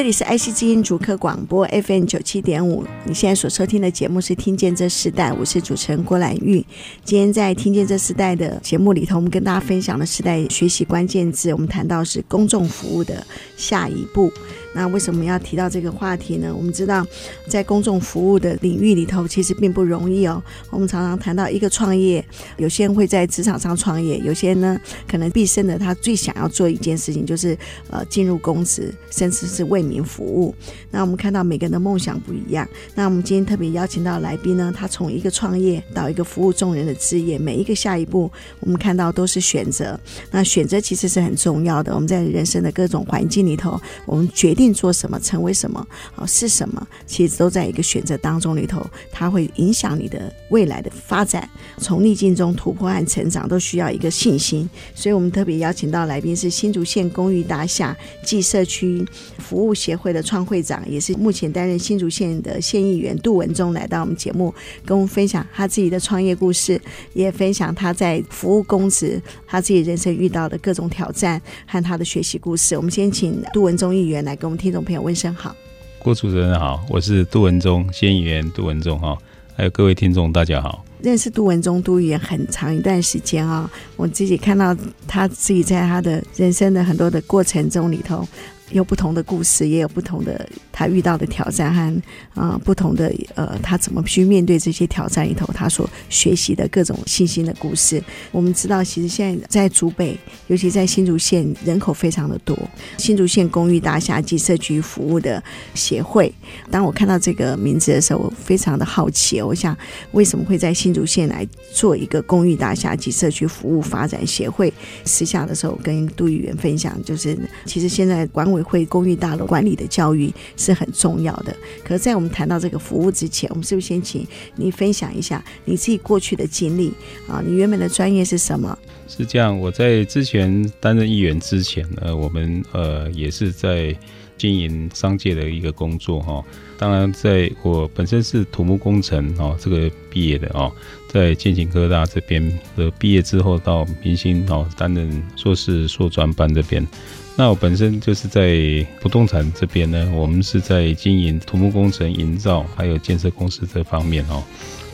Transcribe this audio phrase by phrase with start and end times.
[0.00, 6.64] 这里是爱惜之音主客广播 FM 九七点五，你现在所收听的节目是《听见这世代》，我是主持人郭兰玉。
[7.04, 13.22] 今天在《听见这世代》的节目里头，我们跟大家分享的时代学习关键字，我们谈到是公众服务的
[13.58, 14.32] 下一步。
[14.72, 16.52] 那为什么要提到这个话题呢？
[16.54, 17.06] 我们知道，
[17.46, 20.42] 在公众服务的领域里头，其实并不容易哦。
[20.70, 22.24] 我们常常谈到一个创业，
[22.56, 27.56] 有些人会在职场上创业，有些人呢，可能毕生的他最想要做一件事情，就是
[27.90, 30.54] 呃进入公职，甚至是为民服务。
[30.90, 32.68] 那我们看到每个人的梦想不一样。
[32.94, 39.98] 那我们今天特别邀请到来宾呢，他从一个创业到一个服务众人的职业，每一个下一步，我们看到都是选择。
[40.30, 41.94] 那选择其实是很重要的。
[41.94, 51.48] 我们在人生的各种环境里头，我们决定做什么，成为什么，哦，是什么，其实都在一个选择当中里头，它会影响你的未来的发展。
[51.78, 54.68] 从逆境中突破和成长，都需要一个信心。
[54.94, 59.06] 所以我们特别邀请到来宾是新竹县公寓大厦暨社区
[59.38, 64.52] 服务协会的创会长，也是目前担任新竹县的县议员杜文忠，来到我们节目，
[64.84, 66.80] 跟我们分享他自己的创业故事，
[67.12, 72.76] 也分享他在服务公职，他自己人生遇到的各种挑战和他的学习故事。
[72.76, 75.54] 我们先请杜文忠议员来跟们听众朋友问声好，
[76.00, 79.16] 郭主持人好，我是杜文忠，县议员杜文忠哈，
[79.56, 80.84] 还有各位听众大家好。
[81.00, 88.26] 认识杜文忠杜议员很长一段时间啊，我自己看到他自己在他的人生的很多的过程中里头。
[88.72, 92.02] 有不同的故事，也有不同的他遇到的挑战和
[92.34, 98.02] 啊、不同的呃他怎么去面对这些挑战里头，他所学习的各种信心的故事。
[98.30, 100.16] 我们知道，其实现在在竹北，
[100.46, 102.56] 尤其在新竹县，人口非常的多。
[102.96, 105.42] 新竹县公寓大厦及社区服务的
[105.74, 106.32] 协会，
[106.70, 109.42] 当我看到这个名字的时候，我非常的好奇。
[109.42, 109.76] 我想，
[110.12, 114.72] 为什么会在新竹县来做一个公寓大厦及社区服务发展协会？
[115.04, 117.36] 私下的时候跟杜议员分享，就是
[117.66, 118.59] 其实现在管委。
[118.62, 121.54] 会公寓大楼管理的教育是很重要的。
[121.84, 124.26] 可是，在我们谈到这个服务之前，我们是不是先请
[124.56, 126.92] 你分享一下你自己过去的经历
[127.28, 127.42] 啊？
[127.44, 128.76] 你原本的专业是什么？
[129.08, 133.94] 是这样，我在之前担任议员之前呢，我们呃也是在
[134.38, 136.42] 经营商界的一个工作哈。
[136.78, 140.72] 当然，在我本身是土木工程哦，这个毕业的哦，
[141.08, 142.40] 在建行科大这边
[142.76, 146.86] 的毕业之后，到明星哦担任硕士硕专班这边。
[147.36, 154.42] 那我本身就是在不动产这边呢，我们是在经营土木工程、营造还有建设公司这方面哦。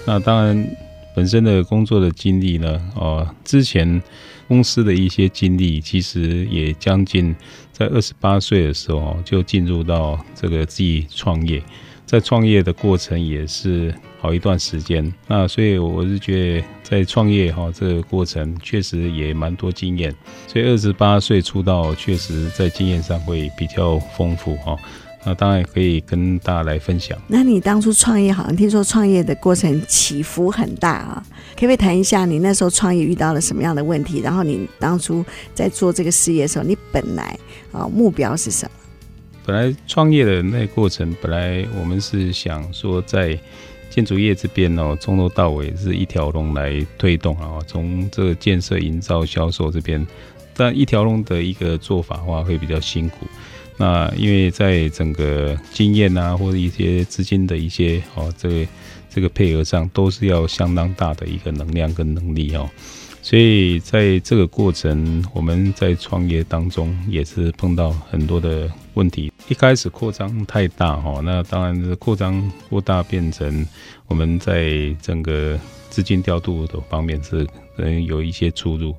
[0.06, 0.76] 那当然，
[1.14, 4.00] 本身的工作的经历呢，哦，之前
[4.46, 7.34] 公司的一些经历，其实也将近
[7.72, 11.60] 在二十八岁的时候就进入到这个自己创业，
[12.04, 13.92] 在创业的过程也是。
[14.26, 20.12] 好一段时间，那所以我是觉得在创业哈这个过程确实也蛮多经验，
[20.48, 24.76] 所以二十八岁出道，确实在经验上会比较丰富哈。
[25.24, 27.16] 那当然可以跟大家来分享。
[27.28, 34.18] 那你当初创业，好像听说创业的过程起伏很大啊，可不可以谈一下你那时候创业遇到了什么样的问题？
[34.18, 37.38] 然后你当初在做这个事业的时候，你本来
[37.70, 38.72] 啊目标是什么？
[39.46, 43.38] 本来创业的那个过程，本来我们是想说在。
[43.88, 50.06] 建筑业这边哦，从头到尾是一条龙来推动啊，从这个建设、营造、销售这边，
[50.54, 53.26] 但一条龙的一个做法的话会比较辛苦。
[53.78, 58.66] 那因为在整个经验啊，或者一些资金的一些哦，这个
[59.10, 62.68] 这个配合上，都是要相当大的一个能量跟能力哦。
[63.22, 69.32] 所以在这个过程，我们在创业当中也是碰到很多的问题。
[69.48, 73.64] 一开始扩张太大哈，那当然是扩张过大，变成
[74.08, 75.56] 我们在整个
[75.88, 77.46] 资金调度的方面是
[77.76, 78.94] 能有一些出入。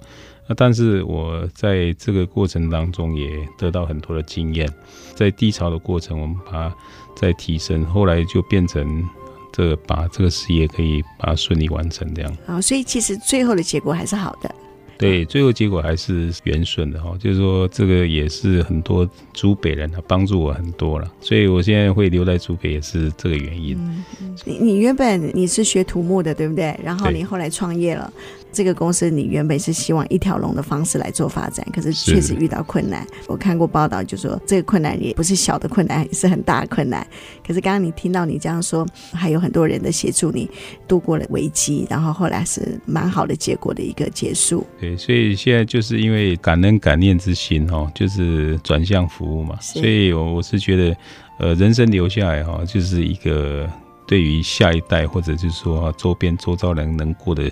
[0.47, 4.67] 那但是我在这个过程当中也得到很多的经验，
[5.13, 6.75] 在低潮的过程，我们把它
[7.15, 9.05] 再提升，后来就变成。
[9.53, 12.31] 这把这个事业可以把它顺利完成，这样。
[12.45, 14.53] 好，所以其实最后的结果还是好的。
[14.97, 23.77] 对，最后结果还是圆顺的哈，就是说这个也是很多竹北人啊帮助我很多了，所以我现在会留在竹北也是这个原因。
[24.19, 26.77] 嗯，你你原本你是学土木的对不对？
[26.83, 28.11] 然后你后来创业了，
[28.51, 33.05] 这个公司你原本是希望一条龙的方式来做发展，可是确实遇到困难。
[33.27, 37.05] 我看过报道，就说这个困难也不是小的困难，也是很大的困难。
[37.45, 40.49] 可是刚刚你听到你这样说，还有很多人的协助，你
[40.87, 44.65] 度过了危机，然后后来是蛮好的结果的一个结束。
[44.79, 49.57] 对，所以现在就是因为感恩感念之心哦，就是转向服务嘛。
[49.61, 50.97] 所以我我是觉得，
[51.39, 53.69] 呃，人生留下来哈，就是一个。
[54.09, 57.51] 对于下一代，或者就是说周边周遭人能过得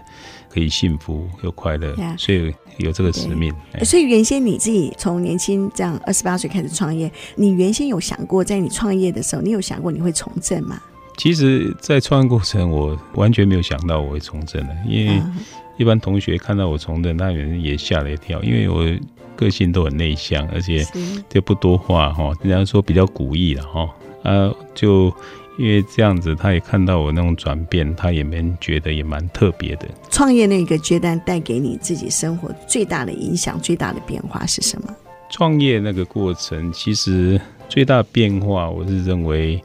[0.56, 3.54] 可以幸福又快乐，yeah, 所以有这个使命。
[3.84, 10.82] 所以原先你自己从年轻这样二十八岁开始创业，你原先有想过，在你创业的时候，你有想过你会从政吗？
[11.18, 15.22] 其实，在创业过程，我完全没有想到我会从政的，因为
[15.76, 18.86] 一般同学看到我从政，那人也吓了一跳，因为我
[19.36, 20.88] 个性都很内向，而且
[21.28, 23.90] 就不多话哈，人家说比较古意了哈，
[24.24, 25.14] 啊就。
[25.58, 29.88] 因为这样子，他也看到我那种转变，他也没觉得也蛮特别的。
[30.10, 34.96] 创业那个阶段带给你自己生活最大的影响、最大的变化是什么？
[35.30, 39.62] 创业那个过程，其实最大的变化，我是认为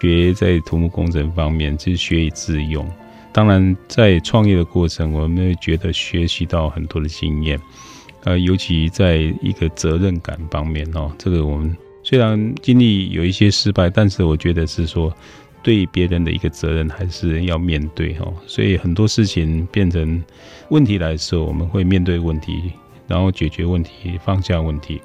[0.00, 2.88] 学在土木工程方面，就是学以致用。
[3.32, 7.60] 当然，在创业的过程，我们会觉得学习到很多的经验，
[8.24, 11.76] 呃，尤其在一个责任感方面哦，这个我们。
[12.12, 15.10] 虽然经历有一些失败，但是我觉得是说，
[15.62, 18.30] 对别人的一个责任还是要面对哈。
[18.46, 20.22] 所以很多事情变成
[20.68, 22.70] 问题来的时候，我们会面对问题，
[23.08, 25.00] 然后解决问题，放下问题，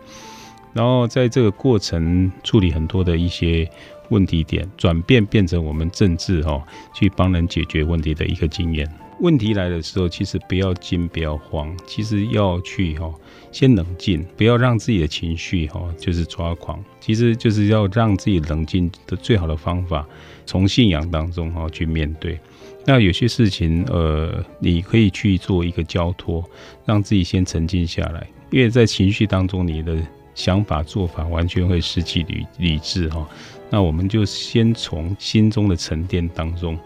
[0.74, 3.66] 然后在这个过程处理很多的一些
[4.10, 6.62] 问题点，转变变成我们政治哈，
[6.94, 8.86] 去帮人解决问题的一个经验。
[9.22, 13.10] 问题来的时候，其实不要惊，不要慌，其实要去哈，
[13.58, 16.80] 先冷静，不要让自己的情绪哈，就是抓狂。
[17.00, 20.08] 其实就是要让自己冷静的最好的方法，
[20.46, 22.40] 从信仰当中哈去面对。
[22.86, 26.48] 那有些事情，呃，你可以去做一个交托，
[26.86, 29.98] 让自己先沉静下来，因为在情绪当中，你的
[30.36, 33.28] 想法做法完全会失去理理智哈。
[33.72, 36.78] 那我们就先从心中的沉淀当中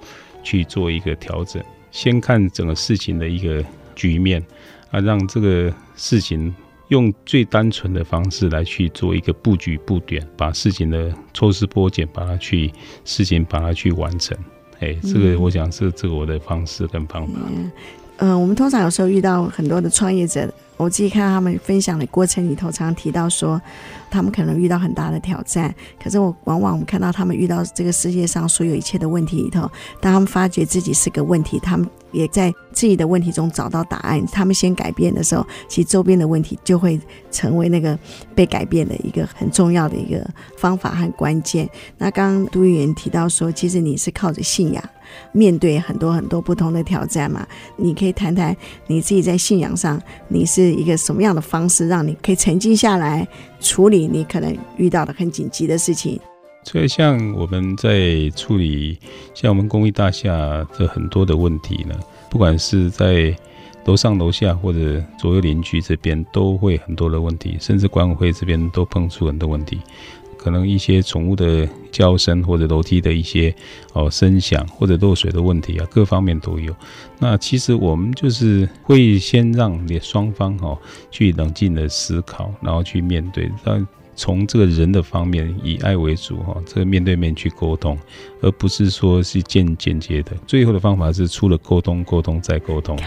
[0.41, 1.61] 去做一个调整。
[1.91, 3.61] 先看整个事情的一个
[3.93, 4.41] 局面
[4.91, 6.53] 啊，让这个事情
[6.89, 12.71] 用最单纯的方式来去做一个布局布点，把事情的抽丝剥茧，把它去
[13.05, 14.37] 事情把它去完成。
[14.79, 17.33] 哎，这个我想是这个我的方式跟方法。
[17.47, 17.71] 嗯，
[18.17, 23.61] 呃，我们通常有时候遇到很多的创业者，我自己看到他们分享的过程里头，常常提到说，
[24.09, 25.73] 他们可能遇到很大的挑战，
[26.03, 29.61] 可是我往往我们看到他们遇到这个世界上所有一切的问题里头，
[30.01, 34.25] 当他们发觉自己是个问题，他们也在自己的问题中找到答案。
[34.27, 36.99] 他们先改变的时候，其实周边的问题就会
[37.31, 37.97] 成为那个
[38.35, 40.25] 被改变的一个很重要的一个
[40.57, 41.69] 方法和关键。
[41.97, 44.83] 那刚刚杜议员提到说，其实你是靠着信仰。
[45.33, 48.55] 面对很多很多不同的挑战嘛，你可以谈谈
[48.87, 53.27] 你自己在信仰上，你是一个什么样的方式，让你可以沉静下来
[53.59, 56.17] 处理你可能遇到的很紧急的事情。
[56.63, 58.97] 所以，像我们在处理
[59.33, 60.29] 像我们公寓大厦
[60.77, 61.99] 的很多的问题呢，
[62.29, 63.35] 不管是在
[63.85, 69.79] 楼上楼下或者左右邻居这边，都会很多的问题，甚至管委会这边都碰出很多问题。
[70.37, 73.53] 可能一些宠物的叫声，或者楼梯的一些
[73.93, 76.75] 哦声响，或者漏水的问题啊，各方面都有。
[77.19, 80.75] 那其实我们就是会先让你双方哈
[81.11, 83.51] 去冷静的思考，然后去面对。
[83.63, 87.97] 让从这个人的方面以爱为主哈，这个面对面去沟通，
[88.41, 90.31] 而不是说是间间接的。
[90.45, 92.97] 最后的方法是除了沟通，沟通再沟通。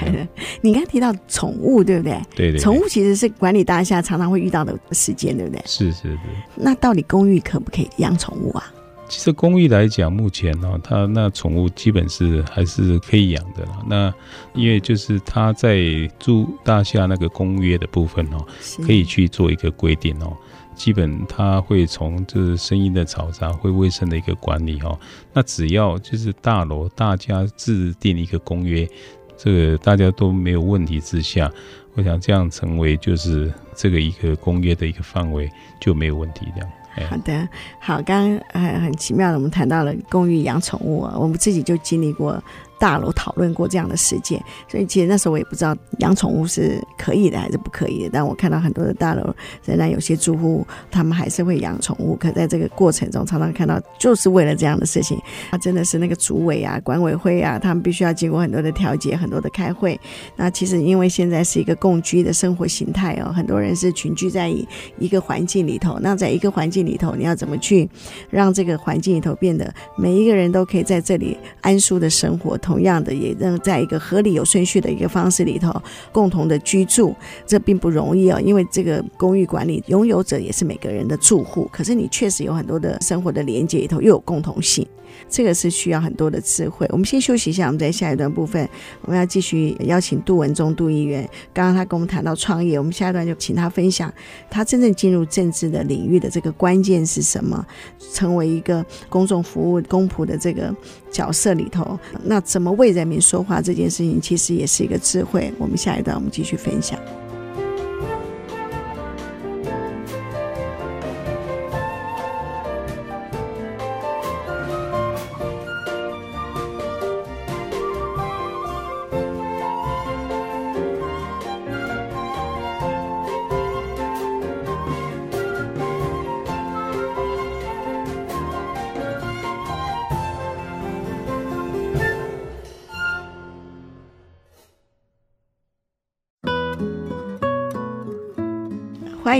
[0.61, 2.21] 你刚才提到宠物，对不对？
[2.35, 2.59] 对对。
[2.59, 5.63] 宠物其实是管理大厦常常会遇到的事件，对不对？
[5.67, 6.19] 是是是。
[6.55, 8.73] 那到底公寓可不可以养宠物啊？
[9.07, 13.85] 其实公寓来讲，目前呢，它那宠物基本是还是可以养的啦。
[13.87, 14.13] 那
[14.55, 15.79] 因为就是它在
[16.19, 18.45] 住大厦那个公约的部分哦，
[18.87, 20.35] 可以去做一个规定哦。
[20.75, 24.99] 基本他会从就是声音的嘈杂、会卫生的一个管理哈，
[25.33, 28.89] 那只要就是大楼大家制定一个公约，
[29.37, 31.51] 这个大家都没有问题之下，
[31.95, 35.51] 我想这样成为就是这个一个公约的一个范围
[35.81, 36.71] 就没有问题这样。
[37.11, 37.49] 好的，
[37.81, 42.43] 好，刚刚很很奇妙的，我们谈到了公寓养宠物啊，我们自己就经历过。
[42.85, 44.39] 大楼讨论过这样的事件，
[44.69, 48.11] 所以其实那时候我也不知道养宠物是可以的还是不可以的。
[48.13, 55.19] 但我看到很多的大楼仍然有些住户他们还是会养宠物，可在这个过程中常常看到就是为了这样的事情，
[55.51, 59.99] 他 真的是那个主委啊、管委会啊，他们必须要经过很多的调解、很多的开会。
[60.37, 64.51] 那其实因为现在是一个共居的生活形态哦，很多人是群居在
[64.99, 65.99] 一个环境里头。
[66.03, 67.89] 那在一个环境里头，你要怎么去
[68.29, 72.59] 让这个环境里头变得每一个人都可以在这里安舒的生活？
[72.59, 75.73] 同同样的也能在一个合理有顺序的一个方式里头
[76.11, 77.15] 共同的居住，
[77.47, 78.41] 这并不容易哦。
[78.41, 84.85] 因为这个公寓管理拥有者也是每个人的住户，可是你确实有很多的生活的连接里头又有共同性。
[85.29, 86.87] 这个是需要很多的智慧。
[86.91, 88.69] 我们先休息一下，我们在下一段部分，
[89.03, 91.29] 我们要继续邀请杜文忠杜议员。
[91.53, 94.13] 刚刚他跟我们谈到创业，我们下一段就请他分享
[94.51, 97.65] 他真正进入政治的领域的这个关键是什么，
[98.13, 100.75] 成为一个公众服务公仆的这个
[101.11, 105.53] 角色里头，那怎么为人民说话这件事情，其实也是一个智慧。
[105.59, 106.99] 我们下一段我们继续分享。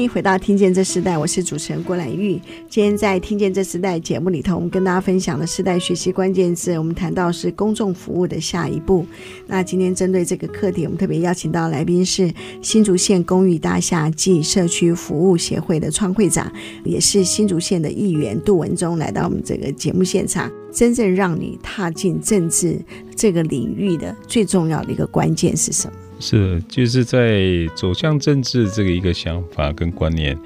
[0.05, 2.39] 迎回到《听见这时代》，我是主持人郭兰玉。
[2.69, 9.07] 今天在《听见这时代》节目里头，我们跟大家分享的时代学习关键字，我们谈到是公众服务的下一步。
[9.47, 12.31] 那今天针对这个课题，我们特别邀请到来宾是
[12.61, 16.53] 新竹县公寓大厦暨社区服务协会的创会长，
[16.85, 20.53] 也是新竹县的议员杜文忠，来到我们这个节目现场。
[20.71, 22.79] 真正让你踏进政治
[23.17, 25.95] 这个领域的最重要的一个关键是什么？
[26.21, 27.43] 是，就是在
[27.75, 30.39] 走向政治这个一个想法跟观念，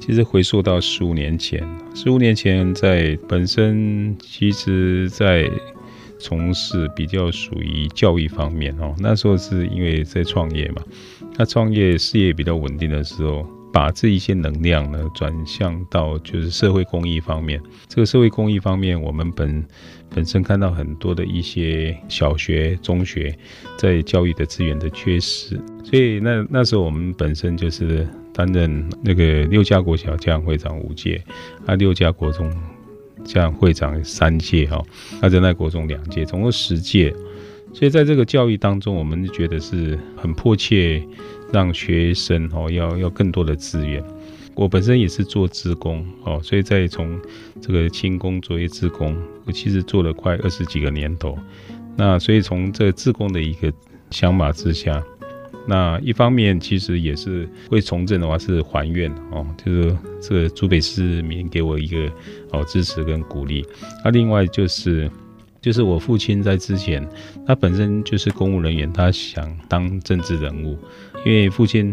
[0.00, 1.62] 其实回溯到十五年前。
[1.94, 5.50] 十五年前，在本身其实，在
[6.18, 10.82] 从事比较属于教育方面哦，那时候是因为在创业嘛，
[11.36, 13.46] 那创业事业比较稳定的时候。
[13.72, 17.60] 把这一些能量呢转向到就是社会公益方面。
[17.88, 19.62] 这个社会公益方面，我们本
[20.14, 23.36] 本身看到很多的一些小学、中学
[23.76, 31.22] 在教育的资源的缺失，所以那那时候我们本身就是担任那个六家国小家长会长五届，
[31.66, 32.50] 啊六家国中
[33.24, 34.82] 家长会长三届哈，
[35.20, 37.14] 那在那国中两届，总共十届。
[37.72, 41.02] 所以在这个教育当中，我们就觉得是很迫切。
[41.52, 44.02] 让学生哦要要更多的资源。
[44.56, 47.20] 我本身也是做志工哦，所以在从
[47.60, 51.38] 这个轻工作业志工，我其实做了快二十几个年头。
[51.96, 53.72] 那所以从这个志工的一个
[54.10, 55.00] 想法之下，
[55.68, 62.10] 那一方面其实也是会从政的话是还愿哦，就是这个竹北市民给我一个
[62.52, 63.64] 哦支持跟鼓励。
[64.04, 65.08] 那另外就是。
[65.58, 67.04] 就是我父亲在之前，
[67.44, 70.78] 他本身就是公务人员，他想当政治人物，
[71.24, 71.92] 因为父亲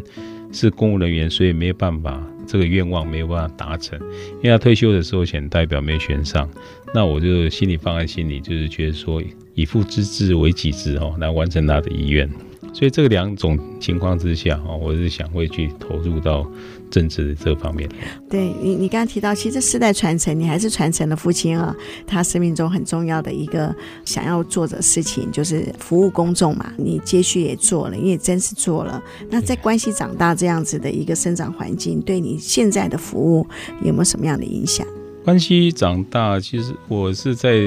[0.54, 4.00] 是公务人员，所以没有办法，这个愿望没有办法达成。
[4.42, 6.50] 因为他退休的时候选代表没选上，
[6.94, 9.22] 那我就心里放在心里，就是觉得说
[9.56, 12.30] 以父之志为己志哦，来完成他的遗愿。
[12.74, 16.50] 所以这两种情况之下哦，我是想会去投入到。
[16.94, 17.90] 政治的这方面，
[18.30, 26.72] 对你，你刚刚提到，其实世代传承，你还是传承了父亲啊，他生命中很重要的一个想要做的事情，就是服务公众嘛。
[26.78, 29.02] 你接续也做了，你也真是做了。
[29.32, 33.48] 那在关系长大这样子的一个生长环境，对你现在的服务
[33.82, 34.86] 有没有什么样的影响？
[35.24, 37.58] 关西长大，其实我是在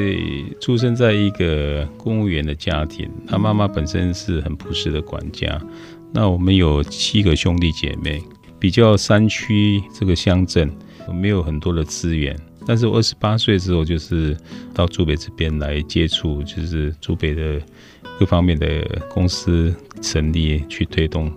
[0.61, 5.61] 出生在一个公务员的家庭，他妈妈本身是很朴实的管家。
[6.13, 8.23] 那我们有七个兄弟姐妹。
[8.67, 10.69] 比较山区这个乡镇，
[11.15, 12.37] 没有很多的资源。
[12.67, 14.37] 但是我二十八岁之后，就是
[14.75, 17.63] 到竹北这边来接触，就是竹北的
[18.19, 18.67] 各方面的
[19.09, 21.33] 公司成立去推动。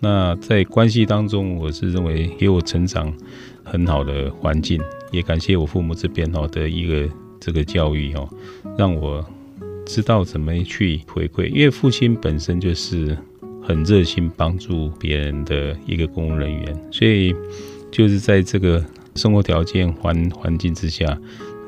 [0.00, 3.16] 那在关系当中，我是认为给我成长
[3.62, 7.08] 很好的环境，也感谢我父母这边哦的一个
[7.38, 8.28] 这个教育哦，
[8.76, 9.24] 让我
[9.86, 11.46] 知道怎么去回馈。
[11.46, 13.16] 因为父亲本身就是。
[13.62, 17.34] 很热心帮助别人的一个公务人员，所以
[17.90, 21.16] 就是在这个生活条件环环境之下，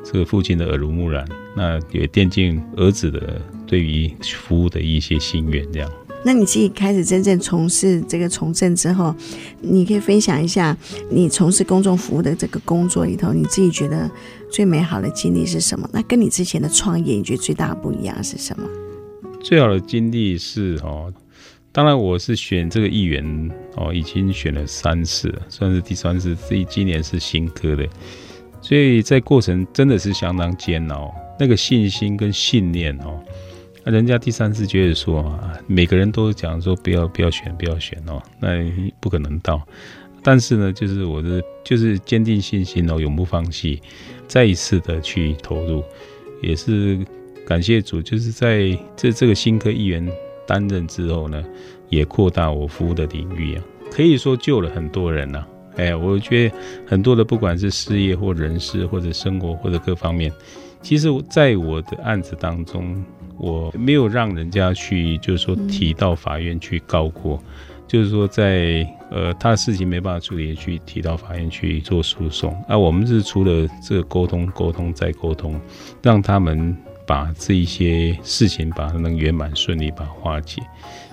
[0.05, 5.65] 这个父亲的耳濡目染，那也奠定儿子的对于服务的一些心愿。
[5.73, 5.91] 这样，
[6.25, 9.15] 那你自己开始真正从事这个从政之后，
[9.61, 10.77] 你可以分享一下
[11.11, 14.11] 你从事公众服务的这个工作里头，你自己觉得
[14.51, 15.89] 最美好的经历是什么？
[15.93, 18.67] 那跟你之前的创业，你觉得最大的不一样是什么？
[19.43, 21.13] 最好的经历是哦。
[21.75, 26.37] 当然，我是选这个议员哦，已经选了三次了，算是第三次。
[26.49, 27.85] 这今年是新科的，
[28.61, 31.13] 所以在过程真的是相当煎熬。
[31.37, 33.21] 那个信心跟信念哦，
[33.83, 38.51] 那人家第三次觉得说啊，每个人都讲说不要不要选不要选哦，那
[39.01, 39.61] 不可能到。
[40.23, 43.83] 但是呢，就是我的就是坚定信心哦，永不放弃，
[44.29, 45.83] 再一次的去投入，
[46.41, 47.05] 也是
[47.45, 50.09] 感谢主，就是在这这个新科议员
[50.47, 51.43] 担任之后呢，
[51.89, 55.49] 也扩大我服务的领域啊，可以说救了很多人呐、啊。
[55.77, 56.55] 哎，我觉得
[56.87, 60.33] 很多的不管是事业或人事或者生活或者各方面，
[60.81, 63.05] 其实，在我的案子当中，
[63.39, 67.43] 我没有让人家去，就是说提到法院去告过，
[67.89, 72.55] 就是说在呃他的事情没办法处理，去提到法院去做诉讼。
[72.69, 75.61] 啊，我们是除了这个沟通、沟通再沟通，
[76.01, 80.63] 让他们把这一些事情把它能圆满顺利把它化解，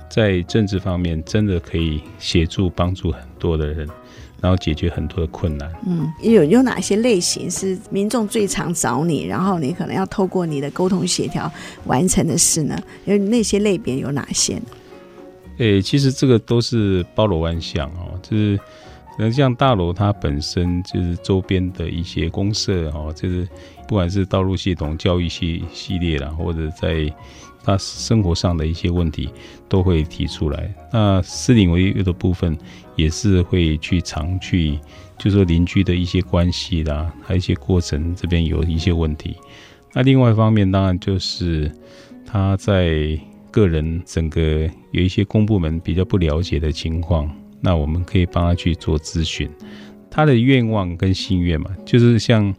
[0.10, 3.88] 在政治方面真的可以协助帮助很多的人。
[4.42, 5.72] 然后解决很多的困难。
[5.86, 11.52] 嗯，有有哪些类型是民众最常找你，然后你可能要透过你的沟通协调
[11.86, 12.76] 完成的事呢？
[13.06, 14.64] 有那些类别有哪些呢？
[15.60, 18.58] 诶，其实这个都是包罗万象哦，就是
[19.16, 23.48] 可能像大楼它本身就是周边的一些公社哦，就是
[23.92, 27.14] 不管是道路系统、教育系系列啦，或者在。
[27.64, 29.30] 他生活上的一些问题
[29.70, 30.74] 都会提出来。
[30.92, 32.58] 那私领违约的部分
[32.96, 34.80] 也是会去常去，
[35.16, 39.36] 就是说邻居的一些关系啦，还有一些过程这边有一些问题。
[39.94, 41.72] 那另外一方面，当然就是
[42.26, 43.16] 他在
[43.52, 47.30] 个人整个有一些公部门比较不了解的情况，
[47.60, 49.48] 那我们可以帮他去做咨询。
[50.10, 52.52] 他的愿望跟心愿嘛，就是像。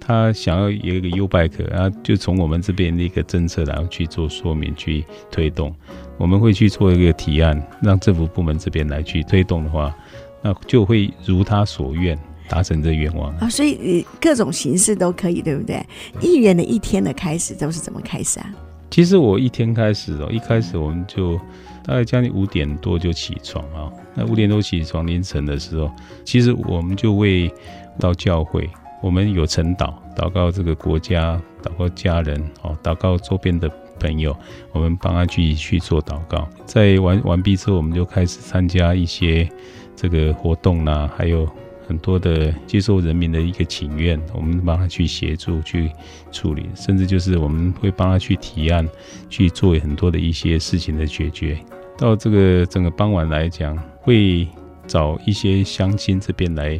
[0.00, 5.74] 他想要有一个 U-Bike，然后就从我们这边的一个政策，然后去做说明、去推动。
[6.16, 9.94] 我们会去做一个提案，让政府部门这边来去推动的话，
[10.42, 13.48] 那就会如他所愿达成这愿望啊。
[13.48, 15.84] 所以各种形式都可以，对不对？
[16.20, 18.54] 议员的一天的开始都是怎么开始啊？
[18.90, 21.36] 其实我一天开始哦，一开始我们就
[21.84, 23.90] 大概将近五点多就起床啊。
[24.14, 25.90] 那五点多起床，凌晨的时候，
[26.24, 27.50] 其实我们就会
[27.98, 28.68] 到教会。
[29.00, 34.36] 我们有晨祷，祷告这个国家，祷告家人，哦，祷告周边的朋友，
[34.72, 36.46] 我们帮他去去做祷告。
[36.66, 39.48] 在完完毕之后，我们就开始参加一些
[39.96, 41.48] 这个活动啦，还有
[41.88, 45.90] 很多的接受人民的一个请愿，我们帮他去协助去
[46.30, 48.86] 处理，甚至就是我们会帮他去提案，
[49.30, 51.58] 去做很多的一些事情的解决。
[51.96, 54.46] 到这个整个傍晚来讲，会
[54.86, 56.78] 找一些乡亲这边来。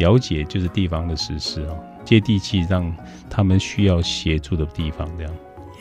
[0.00, 2.92] 了解就是地方的实施哦，接地气，让
[3.28, 5.32] 他们需要协助的地方这样。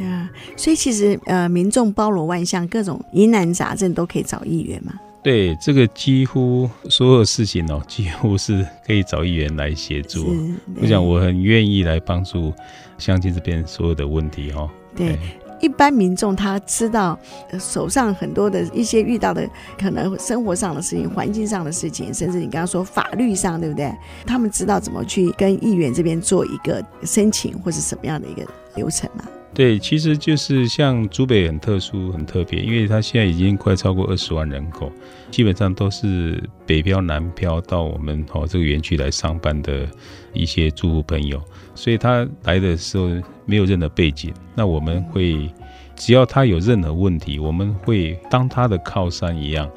[0.02, 4.94] 呀，所以其实呃，民众包罗万象，各种疑难杂症都可以找议员嘛。
[5.22, 10.34] 对，这个几乎所有事情哦， 几乎是可以找议员来协助。
[10.82, 12.54] 我想我很愿意来帮助
[12.98, 14.70] 乡亲这边所有的问题哦。
[14.96, 15.18] 对。
[15.62, 17.17] 一般民众他知道
[17.60, 23.93] 手上很多的一些遇到的可能生活上的事情、环境上的事情，甚至你刚刚说法律上，对不对？
[24.26, 28.45] 他们知道怎么去跟议员这边做一个申请，或是什么样的一个
[28.76, 29.26] 流程吗？
[29.52, 34.91] 对，其实就是像竹北很特殊、很特别，因为它现在已经快超过二十万人口，
[35.32, 39.88] 基本上都是北漂、南漂到我们哦这个园区来上班的
[40.34, 41.41] 一些住户朋友，
[41.80, 43.08] 所以他来的时候
[43.46, 45.50] 没有任何背景，那我们会
[45.96, 49.70] 只要他有任何问题，我们会当他的靠山一样，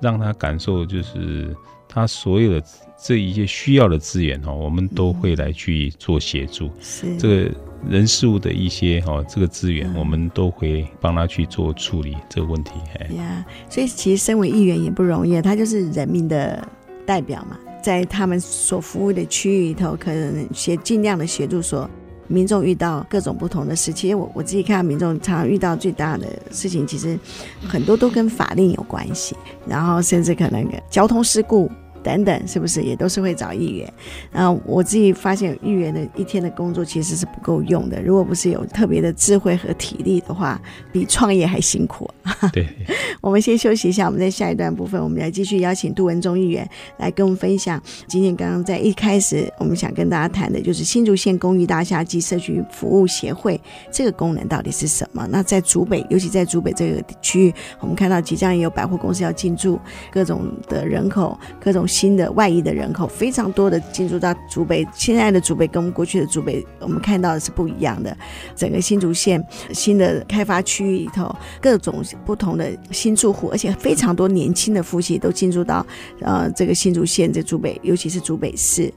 [0.00, 1.54] 让他感受就是
[1.86, 7.50] 他所有的这一些需要的资源哦，我们都会来去做协助，是这个。
[7.88, 12.72] 人事物的一些哈，这个资源我们都会帮他去做处理这个问题。
[12.98, 16.62] 哎呀，所以其实身为议员也不容易，他就是人民的
[17.06, 21.88] 代表嘛，在他们所服务的区域里头，可能协尽量的协助说
[22.28, 23.92] 民众遇到各种不同的事。
[23.92, 27.18] 其实我我自己看到民众常常遇到最大的事情，其实
[27.66, 29.34] 很多都跟法令有关系，
[29.66, 31.70] 然后甚至可能交通事故。
[32.02, 33.92] 等等，是不是也都是会找议员？
[34.32, 38.02] 然后我自己发现，议员的一天的工作其实是不够用的。
[38.02, 40.60] 如果不是有特别的智慧和体力的话，
[40.92, 42.10] 比创业还辛苦。
[42.52, 42.66] 对，
[43.20, 47.80] 我们先休息一下，我们在下一段部分，我们来继续邀请杜文忠议员来跟我们分享。
[48.06, 53.60] 今天刚刚在一开始，我们想跟大家谈的就是新竹县公寓大厦及社区服务协会
[53.92, 55.26] 这个功能到底是什么？
[55.30, 59.78] 那在竹北，尤其在竹北这个区域，我们看到即将也有百货公司要进驻，
[60.10, 61.86] 各种的人口，各种。
[61.90, 68.16] 新的外移的人口非常多的进入到竹北，现在的竹北跟我们过去的竹北，我们看到的是不一样的。
[68.54, 75.84] 整个新竹县新的开发区域里头，各种不同的新住户，而且非常多年轻的夫妻都进入到
[76.20, 78.92] 呃这个新竹县这竹北，尤其是竹北市。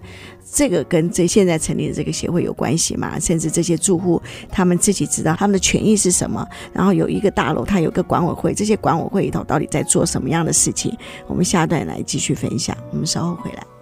[0.51, 3.19] 这个跟这现在成立的这个协会有关系吗？
[3.19, 6.47] 甚至这些住户他们自己知道他们的权益是什么？
[6.71, 10.95] 然后有一个大楼，它有个管委会，这些管委会里头到底在做什么样的事情？
[11.27, 12.77] 我们下段来继续分享。
[12.91, 13.72] 我们稍后回来。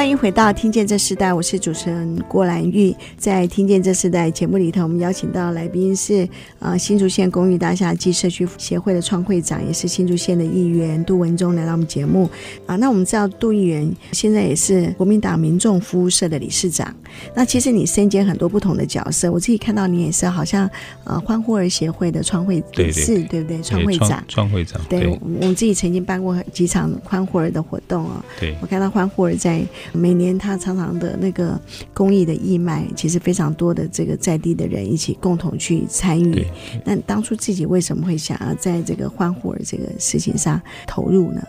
[0.00, 2.96] 欢迎回到《听见这时代》，我是主持人郭兰玉。
[3.18, 6.26] 在《听见这时代》节目里头，我们邀请到来宾是
[6.58, 12.26] 呃新竹县公寓大厦暨社区协会的创会长，也是新竹县的议员杜文忠来到我们节目
[12.64, 12.76] 啊。
[12.76, 16.90] 那我们知道杜议员现在也是国民党民众服务社的理事长。
[17.34, 20.66] 那其实你身兼很多不同的角色，我自己看到你也是好像
[21.04, 23.62] 呃欢呼儿协会的创会理事，对，对，对，不对？
[23.62, 24.80] 创会长，创会长。
[24.88, 28.24] 对，对我们自己曾经办过几场欢呼儿的活动啊。
[28.40, 29.62] 对，我看到欢呼儿在。
[29.92, 31.60] 每年他常常的那个
[31.92, 36.46] 公益的义卖，其实非常多的这个在地的人一起共同去参与。
[36.84, 41.42] 那当初自己为什么会想要在这个欢呼儿这个事情上投入呢？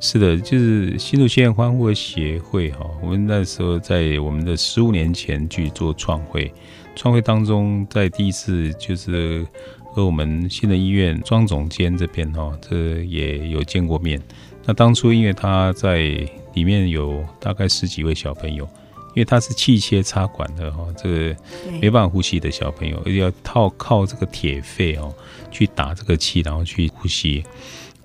[0.00, 6.52] 是的，就是新竹县欢呼儿协会哈，我们那时候在我们的十五年前去做创会，
[6.94, 9.46] 创会当中在第一次就是
[9.86, 14.20] 和我们新的医院庄总监这边哈，这也有见过面。
[14.66, 16.28] 那当初因为他在。
[16.54, 18.64] 里面有大概十几位小朋友，
[19.08, 21.36] 因为他是气切插管的哈，这个
[21.80, 25.12] 没办法呼吸的小朋友，而且要套靠这个铁肺哦
[25.50, 27.42] 去打这个气，然后去呼吸。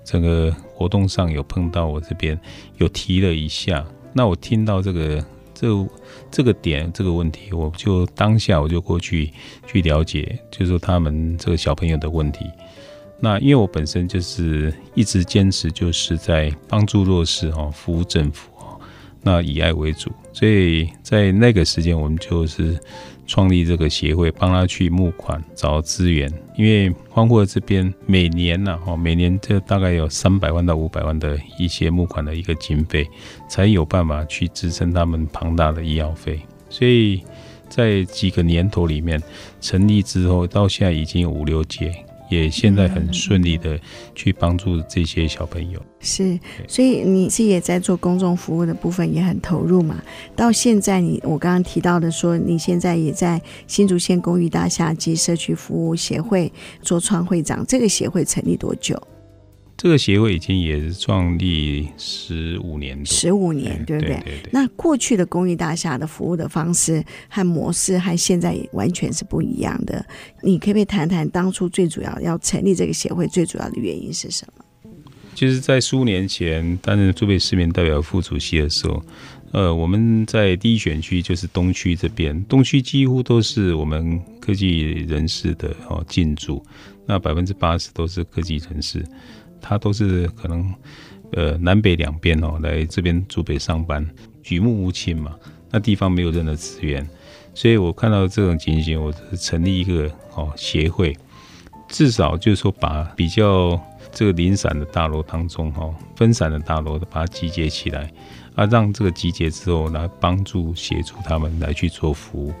[0.04, 2.36] 整个活动上有碰到我这边
[2.78, 5.68] 有提了一下，那我听到这个这
[6.28, 9.32] 这个点这个问题，我就当下我就过去
[9.64, 12.50] 去了解，就是说他们这个小朋友的问题。
[13.22, 18.80] 那因为我本身就是一直坚持就是在帮助弱势哈，服务政府哦，
[19.22, 22.78] 那以爱为主，所以在那个时间我们就是
[23.26, 26.32] 创立这个协会，帮他去募款找资源。
[26.56, 33.06] 因为欢呼儿这边每年呢哈，每年这大概有三百万到五百万的一些募款的一个经费，
[33.48, 36.40] 才有办法去支撑他们庞大的医药费。
[36.68, 37.22] 所以
[37.68, 39.22] 在几个年头里面
[39.60, 41.94] 成立之后，到现在已经有五六届。
[42.30, 43.78] 也现在很顺利的
[44.14, 50.02] 去帮助这些小朋友，是，所以你是也在做公众服务的部分，也很投入嘛。
[50.34, 58.96] 到现在你，你我刚刚提到的说，你现在也在新竹县公寓大厦及社区服务协会做创会长，这个协会成立多久？
[59.82, 64.14] 这个协会已经也是创立十五年，十五年，对不对？
[64.16, 64.50] 对对对。
[64.52, 70.04] 那过去的公益大厦的服务的方式和模式和现在完全是不一样的。
[70.42, 74.64] 你可不可以谈谈当初最主要要成立这个协会最主要的原因是什么？
[75.34, 79.02] 其实在十五年前担任竹北市民代表副主席的时候，
[79.52, 86.62] 呃，我们在第一选区就是东区这边，东区几乎都是我们科技人士的哦进驻，
[87.06, 89.02] 那百分之八十都是科技人士。
[89.60, 90.74] 他都是可能，
[91.32, 94.08] 呃，南北两边哦，来这边竹北上班，
[94.42, 95.34] 举目无亲嘛，
[95.70, 97.08] 那地方没有任何资源，
[97.54, 101.16] 所以我看到这种情形，我成立一个哦协会，
[101.88, 108.10] 至少就是说把比较这个零散的大楼当中哈，分散的大楼把它集结起来，
[108.54, 112.52] 啊，让这个集结之后来帮助协助他们来去做服务，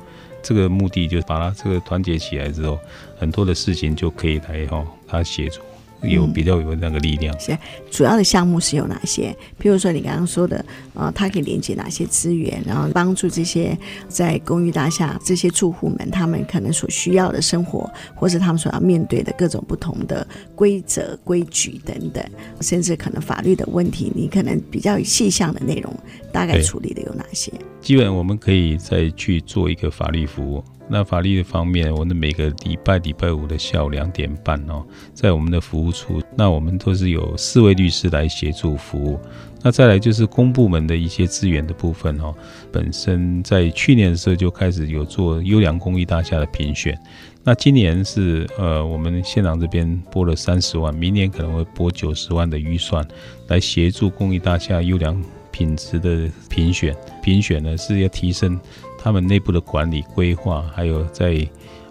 [0.42, 2.78] 这个目的就是把它这个团结起来之后，
[3.18, 5.60] 很多的事情就可以来哈，他协助。
[6.02, 7.38] 有比较有那个力量。
[7.38, 7.56] 是
[7.90, 9.36] 主要的项目是有哪些？
[9.60, 13.76] 譬如说你刚刚说的，呃，它可以连接哪些资源，然后帮助这些
[14.08, 22.24] 在公寓大厦这些住户们，他们可能所需要的生活，或是他们所要面对的各种不同的规则、规矩等等，
[22.60, 25.92] 甚至可能法律的问题，你可能比较细项的内容，
[26.32, 27.52] 大概处理的有哪些？
[27.80, 30.62] 基本我们可以再去做一个法律服务。
[30.92, 39.18] 那法律的方面，我们每个礼拜礼拜五的下午两点半哦，在我们的服务处，那我们都是有四位律师来协助服务。
[39.62, 42.34] 那再来就是公部门的一些资源的部分哦，
[42.72, 46.98] 本身在去年的时候就开始有做优良公益大厦的评选。
[47.42, 53.06] 那今年是呃，我们县长这边拨了三十万，明年可能会拨九十万的预算
[53.48, 56.94] 来协助公益大厦优良品质的评选。
[57.22, 58.58] 评选呢是要提升。
[59.02, 61.46] 他们内部的管理规划，还有在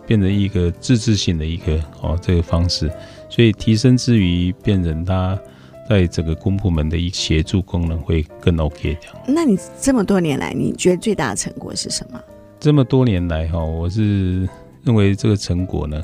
[0.06, 2.91] 变成一个自治性的一个哦这个方式，
[3.30, 5.36] 所以提升之余，变成他
[5.89, 9.17] 在整个公部门的一协助功能会更 OK 这样。
[9.28, 12.21] 那你这么多年来，你觉得最大的成果是什么？
[12.60, 14.47] 这么多年来哈，我是
[14.84, 16.02] 认为这个成果呢，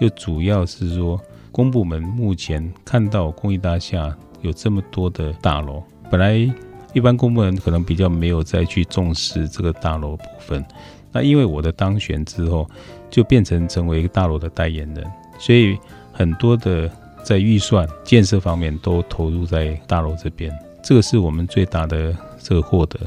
[0.00, 1.20] 就主要是说
[1.52, 6.50] 公部门目前看到公益大厦有这么多的大楼，本来。
[6.94, 10.64] 一般公部门可能比较没有再去重视这个大楼部分，
[11.12, 12.66] 那因为我的当选之后，
[13.10, 15.04] 就变成成为一个大楼的代言人，
[15.38, 15.76] 所以
[16.10, 16.90] 很多的
[17.26, 23.00] 在预算建设方面都投入在大楼这边，这个是我们最大的这个获得。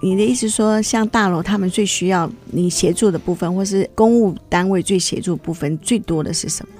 [0.00, 6.72] 你的意思说，像大楼他们最需要你协助的部分，或是公务单位最协助部分最多的是什么？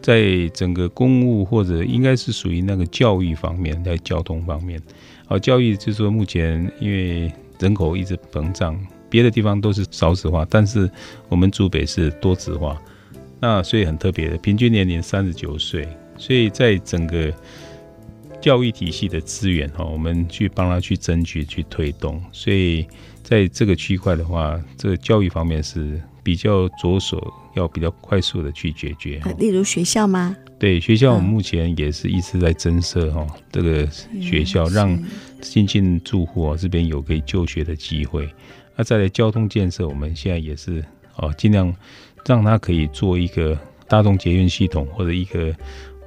[0.00, 4.80] 在整个公务或者应该是属于那个教育方面，在交通方面。
[5.26, 8.74] 好，教育就是说，目前因为人口一直膨胀，
[9.10, 10.90] 别的地方都是少子化，但是
[11.28, 12.80] 我们竹北是多子化，
[13.38, 15.86] 那所以很特别的，平均年龄三十九岁，
[16.22, 17.34] 所以在整个
[18.40, 22.86] 教育体系的资源哈，我们去帮他去争取、去推动，所以
[23.24, 27.20] 在这个区块的话，这个教育方面是比较着手
[27.56, 29.20] 要比较快速的去解决。
[29.36, 30.36] 例如学校吗？
[30.60, 33.84] 对，学校我们目前也是一直在增设哈，这个
[34.20, 34.96] 学校让
[35.40, 38.32] 新进住户啊这边有可以就学的机会。
[38.76, 40.84] 那再来交通建设，我们现在也是
[41.16, 41.74] 哦，尽量
[42.24, 43.58] 让他可以做一个
[43.88, 45.54] 大众捷运系统，或者一个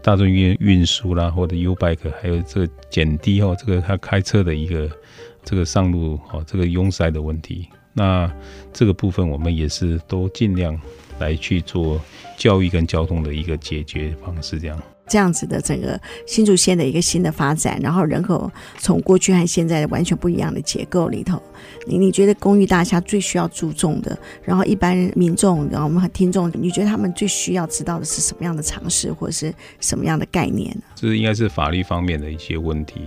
[0.05, 4.87] 大众运运输啦，或者 U Bike，还有这减低哦，这个他开车的一个
[5.43, 7.67] 这个上路哦，这个拥塞的问题。
[7.91, 8.31] 那
[8.71, 10.79] 这个部分我们也是都尽量
[11.17, 11.99] 来去做。
[12.37, 21.41] 教育跟交通的一个解决方式，这样这样子的整个新竹县的一个新的发展，然后人口从过去和现在完全不一样的结构里头，
[21.85, 30.81] 你你觉得公寓大厦最需要注重的，然后一般民众，然后我们和听众，你觉得他们最需要知道的是什么样的常识或者是什么样的概念呢？
[30.95, 33.01] 这应该是法律方面的一些问题，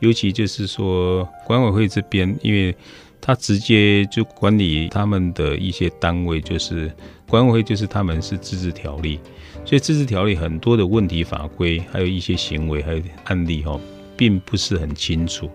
[0.00, 2.76] 尤其就是说管委会这边，因为
[3.20, 6.92] 他直接就管理他们的一些单位，就是。
[7.28, 9.20] 管委会就是他们是自治条例，
[9.68, 13.78] 所以自治条例很多的问题法规，还有一些行为还有案例哈，
[14.16, 15.50] 并不是很清楚，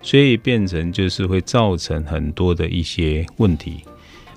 [0.00, 3.80] 所以变成就是会造成很多的一些问题。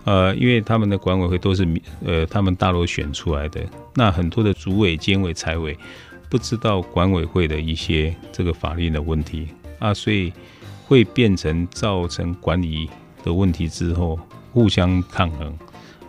[0.05, 1.63] 呃，因为他们的管委会都是
[2.03, 3.61] 呃他们大楼选出来的，
[3.93, 5.77] 那很多的主委、监委、财委
[6.27, 10.33] 不知道管委会的一些这个法律的问题啊，所以
[10.87, 12.89] 会变成造成管理
[13.23, 14.19] 的问题之后
[14.51, 15.55] 互相抗衡。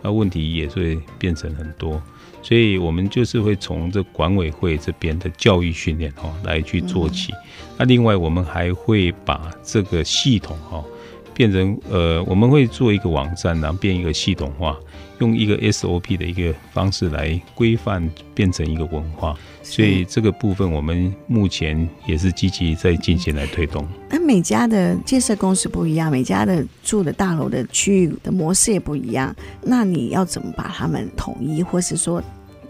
[0.01, 2.01] 那问题也会变成很多，
[2.41, 7.33] 所以我们就是会从这管委会这边的教育训练哈来去做起。
[7.77, 10.83] 那另外我们还会把这个系统哈
[11.33, 14.77] 变成呃，我们会做一个网站，然后变一个系统化，
[15.19, 19.35] 用一个 SOP 的一个方式来规范，变成一个文化。
[19.63, 23.87] 所以这个部分我们目前也是积极在进行来推动。
[24.09, 29.33] 那每家的建设公司不一样，每家的住的大楼的区域的模式也不一样。
[29.61, 32.21] 那你要怎么把他们统一，或是说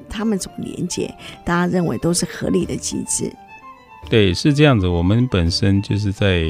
[0.09, 1.13] 他们怎么连接？
[1.45, 3.31] 大家认为都是合理的机制？
[4.09, 4.87] 对，是这样子。
[4.87, 6.45] 我们本身就是在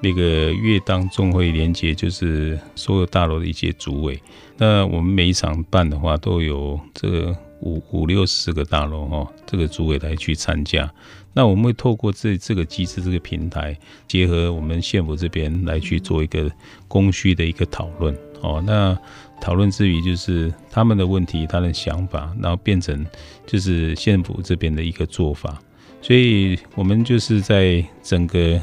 [0.00, 4.20] 那个月当中会连接，就是所有大楼的一些主委。
[4.56, 7.36] 那我们每一场办的话，都有这个。
[7.62, 10.88] 五五六十个大楼哈，这个主委来去参加，
[11.32, 16.52] 那我们会透过这这个机制、这个平台，结合我们县府这边来去做一个
[16.86, 18.62] 供需的一个讨论哦。
[18.64, 18.96] 那
[19.40, 23.04] 讨论之余，就是他们的问题、他的想法，然后变成
[23.46, 25.58] 就是县府这边的一个做法。
[26.02, 28.60] 所以我们就是在整个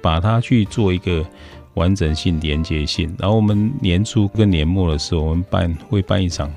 [0.00, 1.24] 把它去做一个
[1.74, 3.14] 完整性、连接性。
[3.18, 6.52] 然后我们年初跟年末的时候，我们办会办一场。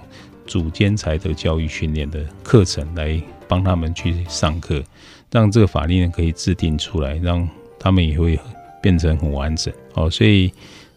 [0.46, 4.84] 主兼才的教育训练的课程，来帮他们去上课，
[5.32, 7.48] 让这个法令可以制定出来，让
[7.80, 8.38] 他们也会
[8.82, 10.10] 变成很完整哦。
[10.10, 10.52] 所以。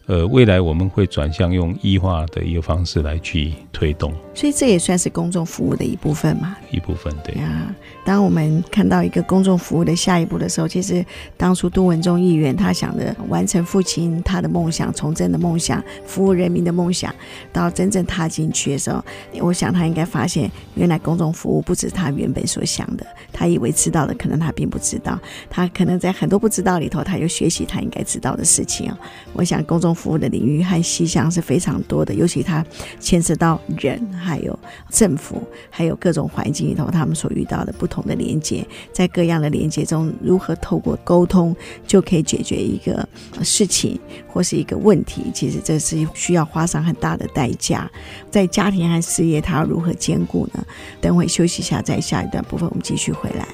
[0.07, 6.55] 呃，未来我们会转向用医化的一个方式来去推动，所以这也算是公众服务的一部分嘛。
[6.71, 7.75] 一部分，对啊。
[8.05, 17.13] 当我们看到一个公众服务的下一步的时候，其实当初杜文忠议员他想着完成父亲他的梦想、从政的梦想、服务人民的梦想，
[17.51, 19.03] 到真正踏进去的时候，
[19.41, 28.97] 我想他应该发现，原来公众服务不止他原本所想的，他以为知道的，可能他并不知道，他可能在很多不知道里头，他又学习他应该知道的事情啊。
[29.33, 29.96] 我想公众。
[29.97, 32.63] 服务的领域和细项是非常多的，尤其它
[32.99, 34.57] 牵涉到人，还有
[34.91, 41.55] 政府，还有各种环境里头，他们所遇到的不同的连接，在各样的连接中，如何透过沟通
[41.87, 43.07] 就可以解决一个
[43.43, 45.31] 事情或是一个问题？
[45.33, 47.89] 其实这是需要花上很大的代价。
[48.29, 50.63] 在家庭和事业，它要如何兼顾呢？
[51.01, 53.47] 等会休息一下，在下一段部分，我们继续回来。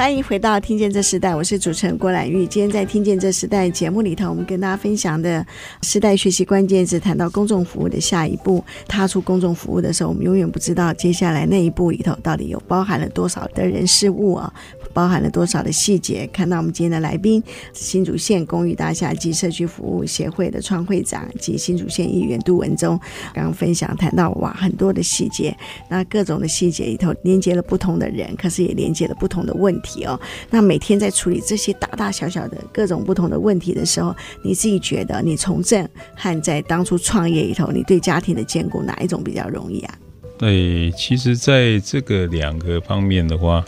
[0.00, 2.46] 欢迎回到《听见这时代》，我是主持人郭兰玉。
[2.46, 5.46] 今天在《听见这时代》节目里头，我们跟大家分享的
[5.82, 8.64] 时代学习关键字，谈到公众服务的下一步。
[8.88, 14.50] 踏出公众服务的时候，我们永远不知道接下来那一步里头到底有包含了多少的人事物啊。
[14.92, 16.28] 包含了多少的细节？
[16.32, 22.98] 看到我们今天的来宾，新竹县公寓大厦及社区服务协会的创会长及新竹县议员杜文忠，
[23.34, 25.56] 刚刚分享谈到哇，很多的细节，
[25.88, 30.18] 那各种的细节里头连接了不同的人，可是也连接了不同的问题哦。
[30.50, 39.94] 那每天在处理这些大大小小的各种不同的问题的时候，你自己觉得你从政和在当初创业里头，你对家庭的兼顾哪一种比较容易啊？
[40.38, 43.62] 对，其实在这个两个方面的话，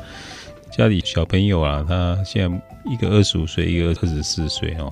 [0.74, 4.90] 家里小朋友啊，他现在一个二十五岁，一个二十四岁哦。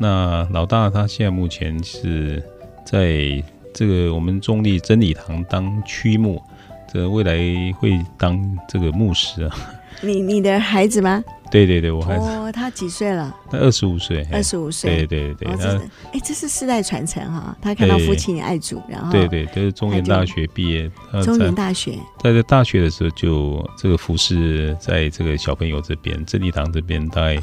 [0.00, 2.42] 那老大他现在目前是
[2.86, 3.42] 在
[3.74, 6.42] 这个我们中立真理堂当区牧，
[6.90, 7.36] 这未来
[7.74, 9.54] 会当这个牧师啊。
[10.00, 11.22] 你你的孩子吗？
[11.50, 12.24] 对对对，我孩子。
[12.24, 13.34] 哦，他几岁了？
[13.50, 14.26] 他二十五岁。
[14.30, 15.04] 二十五岁。
[15.04, 15.52] 对对对。
[15.52, 15.80] 哦，
[16.12, 17.56] 哎，这是世代传承哈。
[17.60, 19.10] 他看到父亲爱主，然后。
[19.10, 20.90] 对对，这是中原大学毕业。
[21.24, 21.98] 中原大学。
[22.20, 27.40] 在在大学的时候，就这个服侍在这个小朋友这边，真理堂这边，大概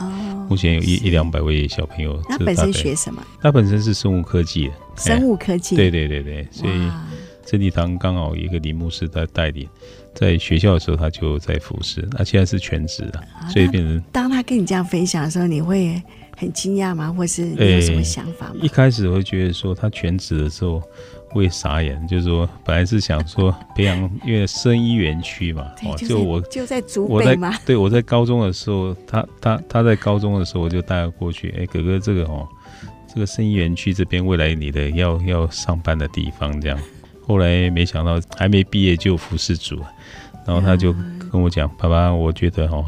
[0.48, 2.17] 目前有一一两百位小朋友。
[2.30, 3.22] 他本身学什么？
[3.41, 4.74] 他本身是生物科技的。
[4.96, 5.76] 生物科技。
[5.76, 6.89] 对对对对，所以
[7.48, 9.68] 真理堂刚好一个林牧师在带领。
[10.14, 14.04] 在学校的时候，他就在服侍，那现在是全职了，所以变成。
[14.12, 16.02] 当他跟你这样分享的时候，你会
[16.36, 17.14] 很惊讶吗？
[17.16, 18.56] 或是你有什么想法吗？
[18.60, 20.82] 欸、一开始我会觉得说他全职的时候
[21.30, 27.56] 会傻眼，就是说本来是想说培养，因为生医园区嘛，哦，就我就在竹北嘛。
[27.64, 31.50] 对，我在高中的时候，他他他在高中的时候，我就带他过去。
[31.52, 32.48] 哎、欸，哥哥，这个哦，
[33.14, 36.80] 这个生医园区这边未来你的要要上班的地方这样。
[37.28, 39.80] 后来没想到还没毕业就服侍主，
[40.46, 40.94] 然后他就
[41.30, 42.86] 跟我讲：“爸爸，我觉得哦，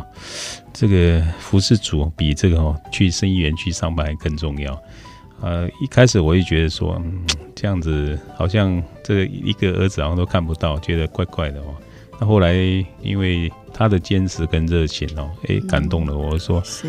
[0.73, 4.81] 这个服侍主比这个哦去生意园区上班更重要。”
[5.41, 7.23] 呃，一开始我也觉得说，嗯，
[7.55, 11.75] 这样子好像这个一个儿子好像都看不到，觉得怪怪的哦。
[12.19, 12.53] 那后来
[13.01, 16.87] 因为他的坚持跟热情哦，哎，感动了我，说是，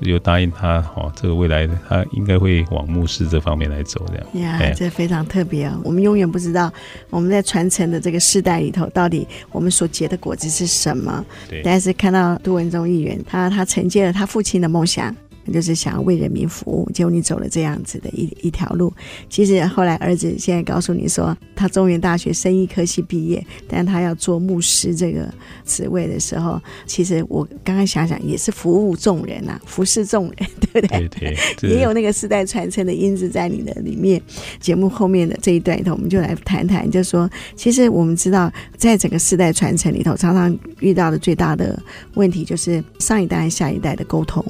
[0.00, 4.58] 我就答应他哦，这个未来他应该会往牧师这方面来走这样。
[4.58, 6.72] 呀，这非常特别哦，我们永远不知道
[7.10, 11.24] 我们在传承的这个世代里头，到底我们所结的果子是什么。
[11.48, 11.62] 对。
[11.62, 15.14] 但是看到杜文忠议员，他他承接了他父亲的梦想。
[15.50, 18.92] 就是想要为人民服务，结果你走了这样子的一一条路。
[19.30, 25.26] 其实后来儿子现在告诉你说，他中原大学生医科系毕业，但他要做牧师这个
[25.64, 31.08] 职位的时候，其实我刚刚想想也是服务众人呐、啊，服侍众人， 对不对？
[31.08, 34.20] 对对，也有那个世代传承的因子在你的里面。
[34.60, 41.80] 节目后面的这一段里头，我们就来谈谈，就是说，其实我们知道，在整个世代传承里头，常常遇到的最大的
[42.14, 44.44] 问题就是上一代和下一代的沟通。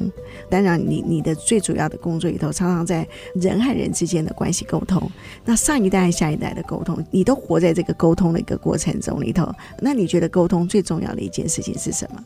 [0.50, 0.72] 当然。
[0.82, 5.10] 你你的最主要的工作里头，常常在人和人之间的关系沟通。
[5.44, 9.48] 那上一代和下一代的沟通，你都活在这个沟通的一个过程中里头。
[9.80, 12.22] 那你觉得沟通最重要的一件事情是什么？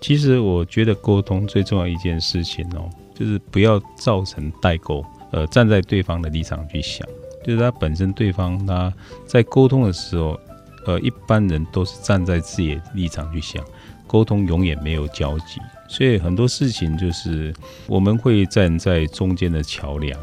[0.00, 5.04] 其实我觉得沟通最重要一件事情哦，就是不要造成代沟。
[5.30, 7.06] 呃，站在对方的立场去想，
[7.44, 8.92] 就是他本身对方他
[9.26, 10.38] 在沟通的时候，
[10.86, 13.64] 呃，一般人都是站在自己的立场去想，
[14.06, 15.60] 沟通永远没有交集。
[15.88, 17.54] 所以很多事情就是
[17.86, 20.18] 我们会站在中间的桥梁，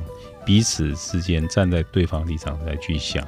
[0.45, 3.25] 彼此之间站在对方立场来去想，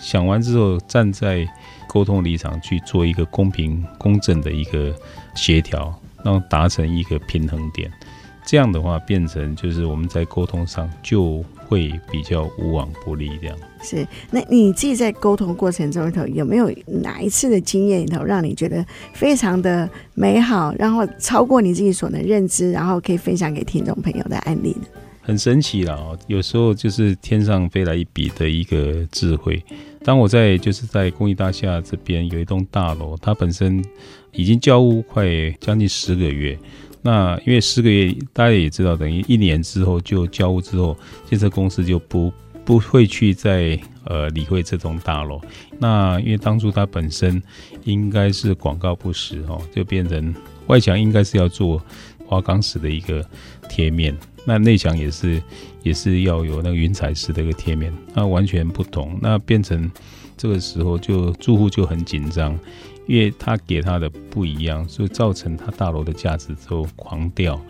[0.00, 1.46] 想完之后站在
[1.88, 4.94] 沟通立场去做一个公平公正的一个
[5.34, 7.90] 协调，然后达成一个平衡点。
[8.44, 13.30] 这样的话，变成就是我们在沟通上就会比较无往不利。
[13.40, 14.06] 这样是。
[14.30, 24.86] 那你自己在沟通过程中里头，有没有哪一次的经验里头，让你觉得非常的美好，然后超过你自己所能认知，然后可以分享给听众朋友的案例呢？
[25.24, 29.62] 很神奇了哦，有时候就是天上飞来一笔的一个智慧。
[30.04, 33.84] 当我在就是在公益大厦这边有一栋大楼，它本身
[34.32, 35.24] 已经交屋快
[35.60, 36.58] 将近十个月。
[37.02, 40.96] 那因为四个月，大家也知道，等于一年之后就交屋之后，
[41.28, 42.32] 建设公司就不
[42.64, 45.40] 不会去再呃理会这栋大楼。
[45.78, 47.42] 那因为当初它本身
[47.84, 50.32] 应该是广告不实哦，就变成
[50.68, 51.82] 外墙应该是要做
[52.24, 53.24] 花岗石的一个
[53.68, 55.42] 贴面，那内墙也是
[55.82, 59.18] 也是要有那个云彩石的一个贴面，那完全不同。
[59.20, 59.90] 那变成
[60.36, 62.56] 这个时候就住户就很紧张。
[63.06, 67.60] 因为他给他的不一样，所以造成他大楼的价值都狂掉，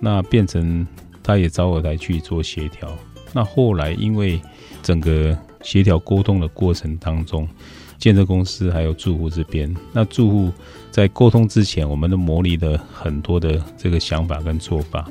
[0.00, 0.86] 那变成
[1.22, 2.92] 他也找我来去做协调。
[3.32, 4.40] 那后来因为
[4.82, 7.48] 整个协调沟通的过程当中，
[7.96, 10.52] 建设公司还有住户这边，那住户
[10.90, 15.08] 在沟通之前，我们都模拟了很多的这个想法跟做法，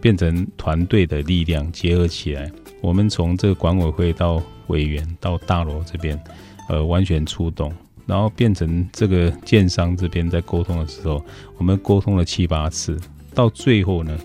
[0.00, 2.50] 变成团队的力量结合起来。
[2.80, 6.20] 我们从这个管委会到委员到大楼这边，
[6.68, 7.72] 呃，完全出动。
[8.06, 11.24] 然后变成这个建商这边在沟通的时候，
[11.56, 12.98] 我们沟通了七八次，
[13.34, 14.18] 到最后呢，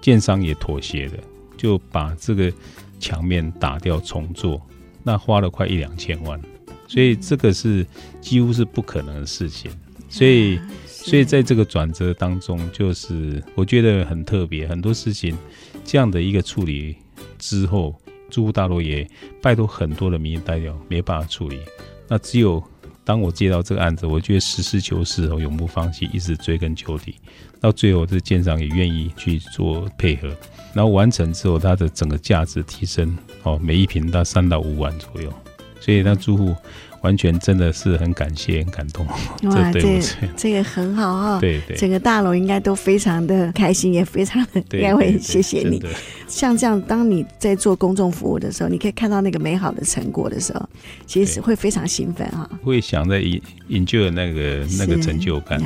[0.00, 1.14] 建商也妥协了，
[1.56, 2.52] 就把这个
[2.98, 4.60] 墙面打掉重做，
[5.02, 6.40] 那花了快一两千万，
[6.86, 7.86] 所以这个是
[8.20, 9.70] 几乎是不可能的事情，
[10.08, 10.58] 所以。
[11.00, 15.34] 所以在这个转折当中，就是我觉得很特别，很多事情
[15.82, 16.96] 这样的一个处理
[17.38, 17.94] 之后，
[18.28, 19.08] 住户大楼也
[19.40, 21.60] 拜托很多的民意代表没办法处理。
[22.08, 22.62] 那只有
[23.08, 27.14] 当我接到这个案子，我觉得实事求是哦，永不放弃，一直追根究底，
[27.58, 30.28] 到最后这舰长也愿意去做配合，
[30.74, 35.32] 然后完成之后，它的整个价值提升哦，每一瓶到三到五万左右，
[35.80, 36.54] 所以那住户。
[37.02, 39.06] 完全真的是很感谢、很感动。
[39.06, 40.00] 哇，这这，
[40.36, 41.38] 这个很好哈、哦。
[41.40, 45.82] 对对，整个大楼应该都非常的开心，也非常的应该会谢谢你。
[46.26, 50.68] 像这样，当你在做公众服务的时候，你可以看到那个美好的成果的时候，
[51.06, 52.48] 其实会非常兴奋哈。
[52.62, 55.60] 会想在引引就那个那个成就感。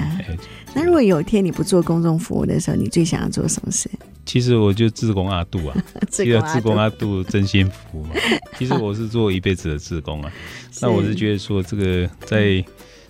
[0.74, 3.90] 那如果有一天你不做公众服务的时候，你最想要做什么事？
[4.32, 5.76] 其实我就自工阿杜啊，
[6.10, 8.14] 这个自工阿杜真心服嘛。
[8.56, 10.32] 其实我是做一辈子的自工啊，
[10.80, 12.64] 那我是觉得说，这个在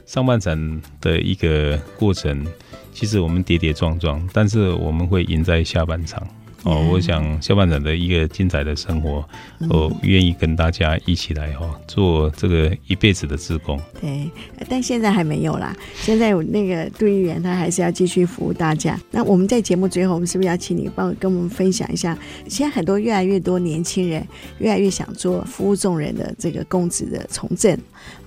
[0.04, 2.44] 上半场的一个过程，
[2.92, 6.26] 其实我们跌跌撞撞，但是我们会赢在下半场。
[6.64, 9.24] 哦，我想下半场的一个精彩的生活，
[9.68, 13.80] 我愿意跟大家一起来哈，做这个一辈子的志工。
[14.00, 14.30] 对，
[14.68, 15.74] 但现在还没有啦。
[15.96, 18.96] 现在那个杜议员他还是要继续服务大家。
[19.10, 22.16] 那我们在节目最后，我们是不是要请你帮我跟我们分享一下？
[22.48, 24.24] 现在很多越来越多年轻人
[24.60, 27.76] 越来越想做服务众人的这个公职的从政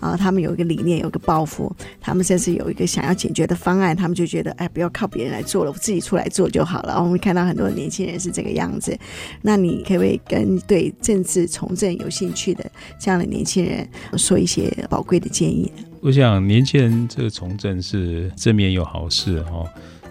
[0.01, 7.01] 啊，他们有一个理念，有个抱负，他们甚至有一个想要解决的方案，他们就觉得哎，不要靠别人来做了，我自己出来做就好了。
[7.01, 8.19] 我们看到很多年轻人。
[8.25, 8.97] 是这个样子，
[9.43, 12.65] 那你可不可以跟对政治从政有兴趣的
[12.99, 15.71] 这样的年轻人说一些宝贵的建议？
[16.01, 19.69] 我想年轻人这个从政是正面有好事哦。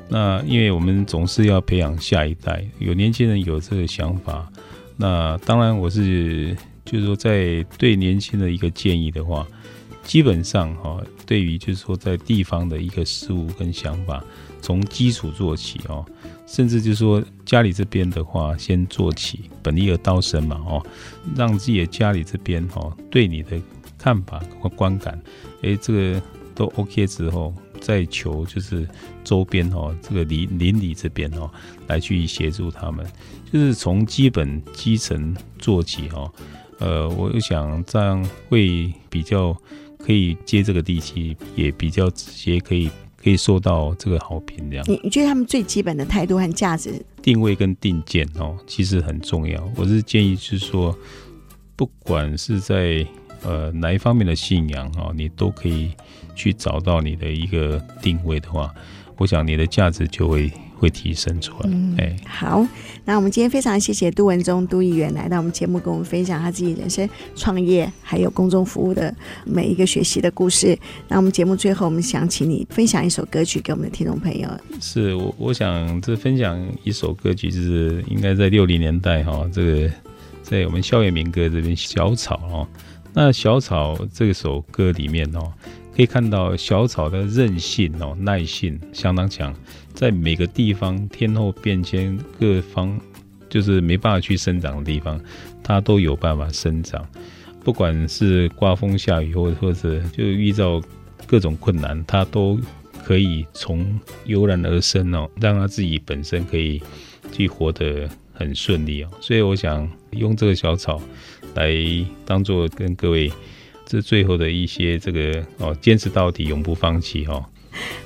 [0.09, 4.49] 那因为我们总是要培养下一代，有年轻人有这个想法，
[4.97, 9.47] 那当然我是就是说在对年轻的一个建议的话，
[10.05, 14.23] 基本上哈，对于就是说在地方的一个事物跟想法，
[14.61, 16.05] 从基础做起哦。
[16.47, 20.87] 甚至就是说，家里这边的话，先做起，本立而道生嘛，哦，
[21.35, 23.59] 让自己的家里这边哦，对你的
[23.97, 25.19] 看法和观感，
[25.63, 26.23] 诶，这个
[26.55, 28.87] 都 OK 之后，再求就是
[29.25, 31.51] 周边哦，这个邻邻里这边哦，
[31.87, 33.05] 来去协助他们，
[33.51, 36.31] 就是从基本基层做起哦，
[36.79, 39.57] 呃，我又想这样会比较
[40.05, 42.91] 可以接这个地气，也比较直接可以。
[43.25, 44.85] 可以受到这个好评，这样。
[44.87, 49.67] 你你觉得他们最基本的态度和价值定位跟定见哦，其实很重要。
[49.77, 50.95] 我是建议是说，
[51.75, 53.07] 不管是在
[53.43, 55.93] 呃哪一方面的信仰哦，你都可以
[56.35, 58.71] 去找到你的一个定位的话，
[59.17, 60.53] 我想你的价值就会。
[60.85, 61.61] 会提升出来。
[61.65, 62.67] 嗯，哎，好，
[63.05, 69.15] 那我们今天非常谢谢杜文忠杜议员来到我们节目，跟我们分享他自己人生创业还有公众服务的
[69.45, 70.79] 每一个学习的故事。
[71.09, 74.49] 那我们节目最后，我们想请你分享一首歌曲给我们的听众朋友。
[74.81, 79.91] 是我，我想这分享一首歌曲，就是应该在六零年代哈，这个
[80.43, 82.69] 在我们校园民歌这边小草哦，
[83.13, 85.53] 那小草这首歌里面哦。
[85.97, 89.55] 可以看到小草的韧性哦，耐性相当强，
[89.93, 92.99] 在每个地方天候变迁各方
[93.49, 95.21] 就是没办法去生长的地方，
[95.63, 97.07] 它都有办法生长。
[97.63, 100.83] 不管是刮风下雨，或或者就遇到
[101.29, 102.59] 各种困难，它都
[103.05, 106.83] 可以从油然而生哦，让它自己本身可以
[107.31, 109.11] 去活得很顺利哦。
[109.21, 111.01] 所以我想用这个小草
[111.55, 111.73] 来
[112.25, 113.31] 当做跟各位。
[113.87, 117.45] 这最后的一些这个哦，坚持到底，永不放弃哦。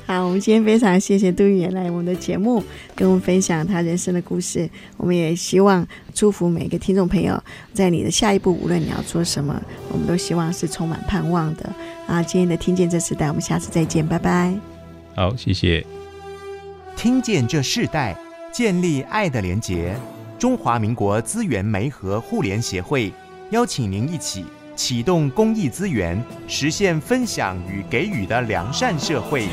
[0.07, 2.65] 好，我们今天非常谢谢杜议员来我们的节目，
[2.95, 4.69] 跟我们分享他人生的故事。
[4.97, 7.39] 我们也希望祝福每个听众朋友，
[7.75, 9.61] 在你的下一步，无论你要做什么，
[9.93, 11.71] 我们都希望是充满盼望的。
[12.07, 14.55] 啊，今天的听见这时代，我们下次再见，拜拜。
[15.15, 15.85] 好，谢谢。
[16.97, 18.19] 听见这世代，
[18.51, 19.95] 建立爱的连结。
[20.39, 23.13] 中华民国资源媒和互联协会
[23.51, 24.45] 邀请您一起。
[24.79, 29.49] 启动公益资源实现分享与给予的良善社会。